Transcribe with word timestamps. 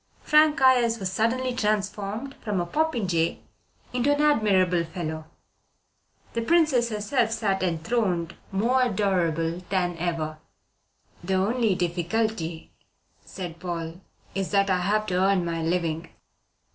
Frank 0.23 0.59
Ayres 0.61 0.97
was 0.97 1.11
suddenly 1.11 1.53
transformed 1.53 2.33
from 2.37 2.59
a 2.59 2.65
popinjay 2.65 3.37
into 3.93 4.11
an 4.11 4.19
admirable 4.19 4.83
fellow. 4.83 5.25
The 6.33 6.41
Princess 6.41 6.89
herself 6.89 7.29
sat 7.29 7.61
enthroned 7.61 8.33
more 8.51 8.81
adorable 8.81 9.61
than 9.69 9.95
ever. 9.99 10.39
"The 11.23 11.35
only 11.35 11.75
difficulty," 11.75 12.71
said 13.23 13.59
Paul, 13.59 14.01
"is 14.33 14.49
that 14.49 14.71
I 14.71 14.79
have 14.79 15.05
to 15.05 15.21
earn 15.21 15.45
my 15.45 15.61
living." 15.61 16.09